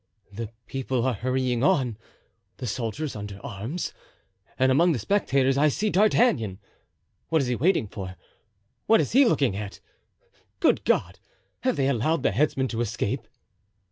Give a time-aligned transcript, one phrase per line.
[0.31, 1.95] "The people are hurrying on,
[2.57, 3.93] the soldiers under arms,
[4.57, 6.57] and among the spectators I see D'Artagnan.
[7.29, 8.15] What is he waiting for?
[8.87, 9.79] What is he looking at?
[10.59, 11.19] Good God!
[11.59, 13.27] have they allowed the headsman to escape?"